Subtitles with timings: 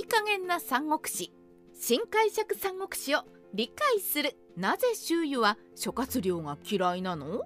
[0.00, 1.30] いい加減な三国志
[1.78, 4.34] 新解釈三国志を理解する。
[4.56, 7.42] なぜ周囲は諸葛亮が嫌いなの？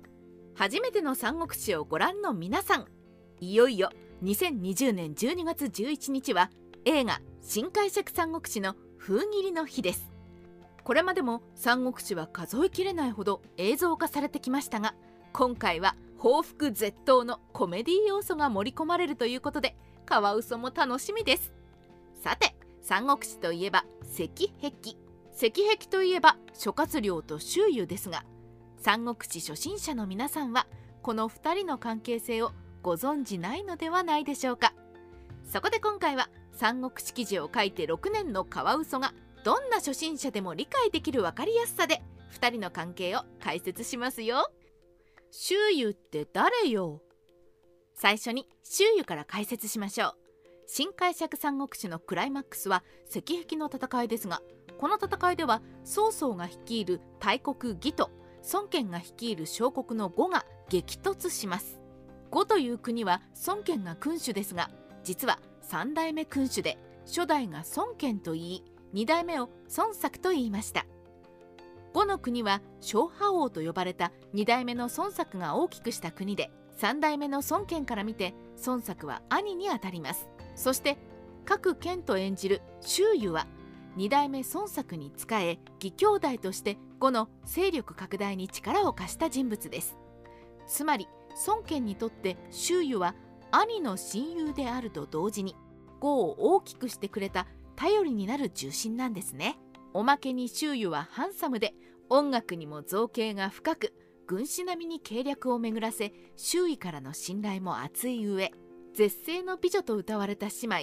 [0.55, 2.87] 初めての三国志をご覧の皆さん
[3.41, 3.91] いよいよ
[4.23, 6.49] 2020年12月11日は
[6.85, 10.09] 映画新解釈三国志の封切りの日です。
[10.85, 14.95] これまでも三国志は数えきれないほど映像化されてきましたが
[15.33, 19.75] 今回は報復絶倒のコメディ要素が盛り込まれるということで
[20.07, 21.53] カワウソも楽しみです。
[22.25, 24.97] さて三国志といえば石壁。
[25.37, 28.25] 石壁といえば諸葛亮と周遊ですが
[28.79, 30.67] 三国志初心者の皆さんは
[31.03, 34.73] この2人の関係性をご存じないのではないでしょうか。
[35.47, 39.13] そこで今回は三国志記事を書いて6年のカワウソが
[39.45, 42.01] どんな初心者でも理解できる分かりやすさで
[42.41, 44.51] 2人の関係を解説しますよ。
[45.31, 47.03] 周遊って誰よ？
[47.95, 50.24] 最初に周遊から解説しましょう。
[50.67, 54.41] 新解釈三国志のクライマックスは石壁の戦いですが
[54.79, 58.11] この戦いでは曹操が率いる大国義と
[58.53, 61.81] 孫権が率いる小国の呉が激突します。
[62.31, 64.71] 呉という国は孫権が君主ですが
[65.03, 65.39] 実は
[65.71, 70.87] 3代目君主で初代が孫権と言い2代目を孫作と言いました。
[71.93, 78.35] 呉の国は昭和王と呼ばれた2代目の孫作が大きくした国で3代目の孫権から見て
[78.67, 80.29] 孫作は兄にあたります。
[80.55, 80.97] そして
[81.45, 83.47] 各県と演じる周囲は
[83.97, 89.97] 2代目孫作に仕え義兄弟として呉の勢力拡大に力を貸した人物です。
[90.67, 91.07] つまり
[91.47, 93.15] 孫権にとって周囲は
[93.51, 95.55] 兄の親友であると同時に
[96.01, 97.47] 呉を大きくしてくれた
[97.77, 99.59] 頼りになる重臣なんですね。
[99.93, 101.75] おまけに周囲はハンサムで
[102.09, 103.95] 音楽にも造形が深く
[104.27, 108.53] 軍師並みに計略を巡らせ周囲からの信頼も厚い上
[108.95, 110.77] 絶世の美女と歌われた姉妹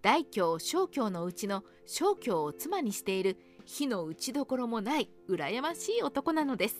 [0.00, 6.76] 大京小京のうちの小京を妻にしている火の打ちどころもない羨ましい男なのです。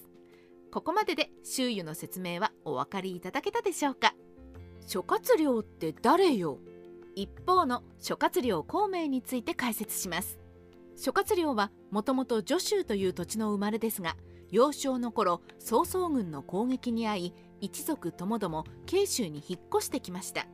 [0.71, 4.15] ここまでで周囲の説明はお分かりいただけたでしょうか。
[4.87, 6.61] 諸葛亮って誰よ？
[7.17, 10.39] 一方の諸葛亮孔明について解説します。
[10.95, 14.17] 諸葛亮はもともと徐州という土地の生まれですが
[14.53, 20.47] 幼少の頃曹操軍の攻撃に遭い一族ともども慶州に引っ越してきました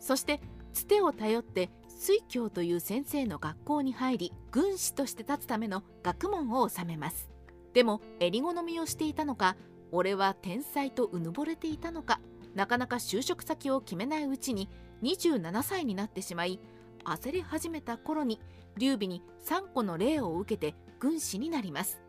[0.00, 0.40] そして
[0.72, 7.30] つてを頼って水教という先生の学校に入り軍師として立つための学問を収めます。
[7.74, 9.56] でも襟好みをしていたのか
[9.92, 12.20] 俺は天才とうぬぼれていたのか
[12.54, 14.68] なかなか就職先を決めないうちに
[15.02, 16.58] 27歳になってしまい
[17.04, 18.40] 焦り始めた頃に
[18.76, 22.00] 劉備に3個の礼を受けて軍師になります。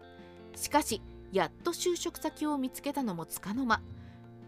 [0.55, 3.81] しかしやっと就職先を見つけたのもつかの間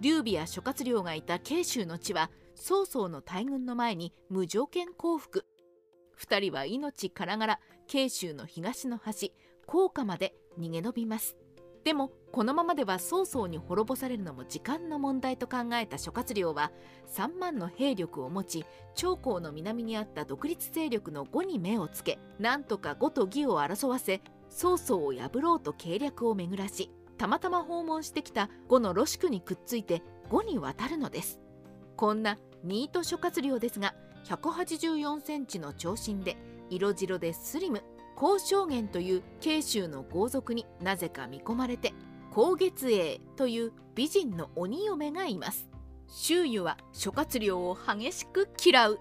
[0.02, 2.30] 劉備や諸葛亮がいた慶州の地は
[2.66, 5.46] 曹操の大軍の前に無条件降伏。
[6.18, 9.34] 2人は命からがら慶州の東の端
[9.66, 11.36] 甲賀まで逃げ延びます。
[11.84, 16.72] でもこのままでは曹操に滅ぼされるのも時間の問題と考えた諸葛亮は
[17.14, 31.42] 3万の兵力を持ち長江の南にあった独立勢力の呉に目をつけなんとか呉と義を争わせ曹操を破ろうと計略を巡らしたまたま訪問してきた呉のロシクにくっついて呉に渡るのです。
[31.96, 33.94] こんなニート諸葛亮ですが
[34.26, 36.38] 184センチの長身で
[36.70, 37.84] 色白でスリム
[38.16, 41.94] 高尚元という慶州の豪族になぜか見込まれて
[42.32, 45.68] 高月英という美人の鬼嫁がいます。
[46.08, 49.00] 周囲は諸葛亮を激しく嫌う。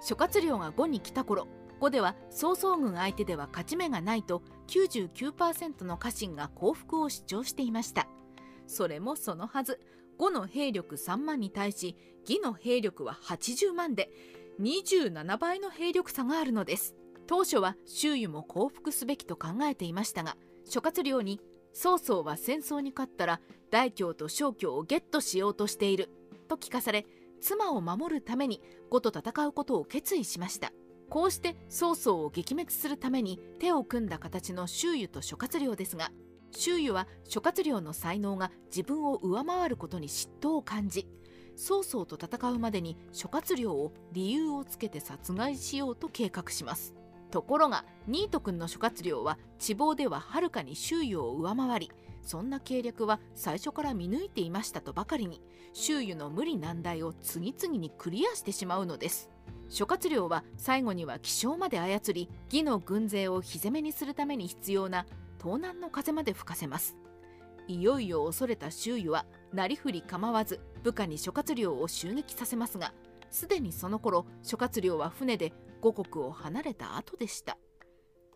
[0.00, 1.48] 諸葛亮が呉に来た頃
[1.80, 8.08] 呉では曹操軍相手では勝ち目がないと99%の家臣が降伏を主張していました。
[8.66, 9.78] それもそのはず。
[10.18, 11.96] 呉の兵力3万に対し
[12.28, 14.10] 義の兵力は80万で
[14.60, 16.94] 27倍の兵力差があるのです。
[17.26, 21.40] 当初は周囲も降伏すべきと考えていましたが諸葛亮に
[21.72, 23.40] 曹操は戦争に勝ったら
[23.70, 26.08] 大京と小京をゲットしようとしている
[26.48, 27.04] と聞かされ
[27.40, 30.72] 妻を守るために呉と戦うことを決意しました。
[31.08, 36.10] こうして曹操を撃滅するために手を組んだ形の周囲と諸葛亮ですが
[36.50, 41.06] 周囲は諸葛亮の才能が自分を上回ることに嫉妬を感じ
[41.56, 46.94] 曹操と戦うまでに諸葛亮を理由をつけて殺害しようと計画します。
[47.30, 51.90] ところがニート君の諸葛亮は地望でははるかに周囲を上回り
[52.22, 55.40] そんな計略は最初から見抜いていましたとばかりに
[55.72, 59.30] 周囲の無理難題を次々にクリアしてしまうのです。
[59.68, 65.06] 諸葛亮は最後には気象まで操り義の軍勢を火攻めにするために必要な
[65.38, 66.96] 東南の風まで吹かせます。
[67.68, 72.92] いよいよ恐れた周囲はなりふり構わず部下に諸葛亮を襲撃させますが
[73.28, 77.58] すでにその頃諸葛亮は船で五国を離れた後でした。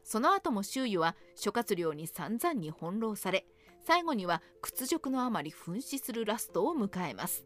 [0.02, 3.46] その後も周囲は諸葛亮に散々に翻弄され
[3.86, 7.44] 最後には屈辱のあまり噴死するラストを迎えます。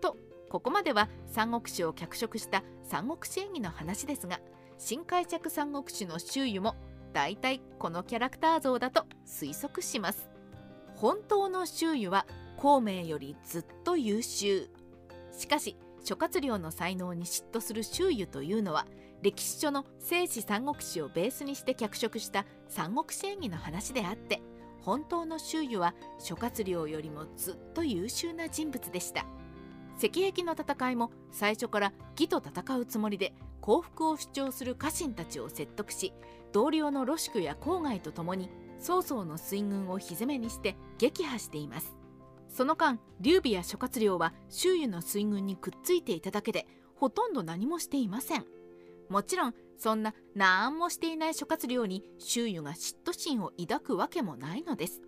[0.00, 0.16] と
[0.50, 4.40] ここまでは三国志を脚色した三国志演義の話ですが
[4.78, 6.74] 新解釈三国志の周囲も
[7.12, 10.30] 大体このキャラクター像だと推測します。
[10.94, 12.26] 本当の周囲は
[12.56, 14.68] 孔明よりずっと優秀。
[15.32, 18.86] しかし諸葛亮の才能に嫉妬する周囲というのは
[19.22, 24.40] 歴史書の聖史三国志をベースにして脚色した三国志演義の話であって
[24.80, 29.26] 本当の周囲は諸葛亮よりもずっと優秀な人物でした。
[30.02, 36.14] 石壁の戦いも最初から義と戦うつもりで降伏を主張する家臣たちを説得し
[36.52, 38.48] 同僚のロシクや郊外と共に
[38.78, 41.94] 曹操の水軍をひぜめにして撃破しています。
[42.48, 48.46] その間劉備や諸葛亮は周囲の水軍にくっついていただけでほとんど何もしていません。
[49.10, 55.02] もちろんそんな何もしていない諸葛亮に周囲が嫉妬心を抱くわけもないのです。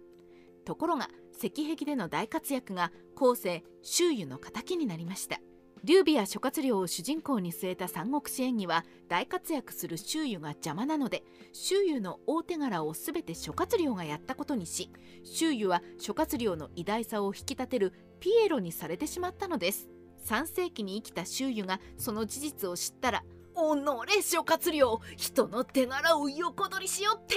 [0.67, 5.41] ところが石壁での大活躍が後世周囲の敵になりました。
[5.85, 14.93] 劉備や諸葛亮を主人公に据えた三国志演義は大活躍する周囲が邪魔なので周囲の大手柄を全て諸葛亮がやったことにし
[15.25, 19.89] 周囲は諸葛亮の偉大さを引き立てるピエロにされてしまったのです。
[20.25, 23.25] 3世紀に生きた周囲がその事実を知ったら
[23.57, 27.35] おのれ諸葛亮人の手柄を横取りしよって！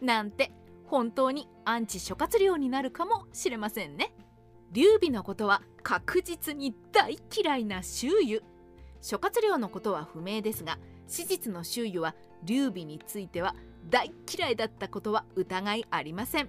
[0.00, 0.50] なんて
[0.86, 4.14] 本当にアンチ諸葛亮になるかもしれませんね。
[4.72, 8.40] 劉備のことは確実に大嫌いな周囲
[9.00, 13.54] 諸葛亮のことは不明ですが史実の周囲は劉備については
[13.88, 16.48] 大嫌いだったことは疑いありません。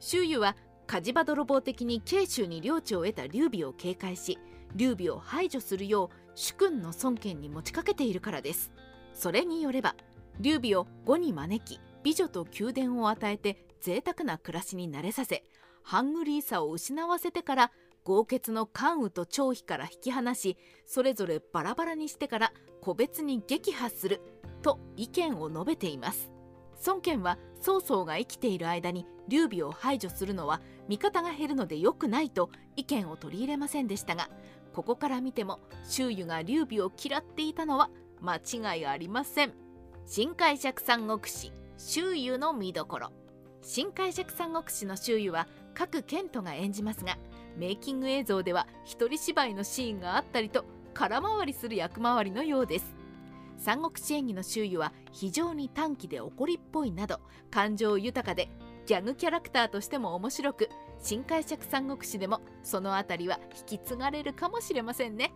[0.00, 4.38] 周囲は火事場泥棒的に慶州に領地を得た劉備を警戒し
[4.74, 8.72] 劉備を排除するよう主君の孫権に持ちかけているからです。
[9.14, 9.94] それによれば
[10.40, 15.44] 劉備を呉に招き美女と宮殿を与えて贅沢な暮らしに慣れさせ
[15.82, 17.72] ハングリーさを失わせてから
[18.04, 20.56] 豪傑の関羽と張飛から引き離し
[20.86, 24.20] それぞれバラバラにしてから個別に撃破する
[24.62, 26.30] と意見を述べています。
[26.84, 34.28] 孫権は曹操が生きている間に劉備を排除するのは味方が減るので良くないと意見を取り入れませんでしたが
[34.72, 37.88] ここから見ても周囲が劉備を嫌っていたのは
[38.20, 39.52] 間違いありません。
[40.06, 41.52] 新解釈三国志。
[41.84, 43.12] 周囲の見どころ。
[43.60, 47.18] 新解釈三国志の周囲は各賢人が演じますが
[47.56, 50.64] メイキング映像では一人芝居のシーンがあったりと
[50.94, 52.94] 空回りする役回りのようです。
[53.58, 57.20] 三国志演義の周囲は非常に短気で怒りっぽいなど
[57.50, 58.48] 感情豊かで
[58.86, 60.68] ギャグキャラクターとしても面白く
[61.00, 65.32] 新解釈三国志でもそのあたりは引き継がれるかもしれませんね。